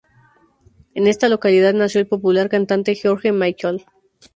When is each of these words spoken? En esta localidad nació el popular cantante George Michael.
En 0.95 1.05
esta 1.05 1.29
localidad 1.29 1.73
nació 1.75 2.01
el 2.01 2.07
popular 2.07 2.49
cantante 2.49 2.95
George 2.95 3.31
Michael. 3.31 3.85